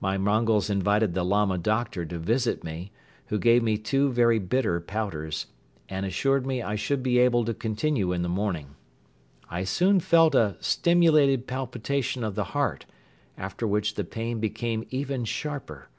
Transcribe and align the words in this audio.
My 0.00 0.16
Mongols 0.16 0.70
invited 0.70 1.12
the 1.12 1.22
Lama 1.26 1.58
doctor 1.58 2.06
to 2.06 2.18
visit 2.18 2.64
me, 2.64 2.90
who 3.26 3.38
gave 3.38 3.62
me 3.62 3.76
two 3.76 4.10
very 4.10 4.38
bitter 4.38 4.80
powders 4.80 5.44
and 5.90 6.06
assured 6.06 6.46
me 6.46 6.62
I 6.62 6.74
should 6.74 7.02
be 7.02 7.18
able 7.18 7.44
to 7.44 7.52
continue 7.52 8.10
in 8.14 8.22
the 8.22 8.30
morning. 8.30 8.76
I 9.50 9.64
soon 9.64 10.00
felt 10.00 10.34
a 10.34 10.56
stimulated 10.58 11.46
palpitation 11.46 12.24
of 12.24 12.34
the 12.34 12.44
heart, 12.44 12.86
after 13.36 13.66
which 13.66 13.92
the 13.96 14.04
pain 14.04 14.40
became 14.40 14.86
even 14.88 15.26
sharper. 15.26 15.90